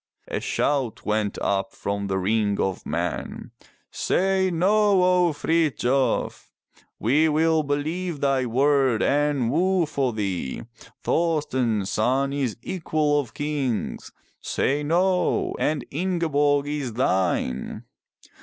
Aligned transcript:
A 0.29 0.39
shout 0.39 1.05
went 1.05 1.37
up 1.43 1.73
from 1.73 2.07
the 2.07 2.17
ring 2.17 2.59
of 2.59 2.87
men. 2.87 3.51
"Say 3.91 4.49
no, 4.49 5.03
O 5.03 5.31
Frithjof! 5.31 6.49
We 6.97 7.29
will 7.29 7.61
believe 7.61 8.19
thy 8.19 8.47
word 8.47 9.03
and 9.03 9.51
woo 9.51 9.85
for 9.85 10.11
thee. 10.11 10.63
Thorsten's 11.03 11.91
son 11.91 12.33
is 12.33 12.55
the 12.55 12.71
equal 12.73 13.19
of 13.19 13.35
Kings. 13.35 14.11
Say 14.41 14.81
no! 14.81 15.53
and 15.59 15.85
Ingeborg 15.91 16.65
is 16.65 16.93
thine." 16.93 17.83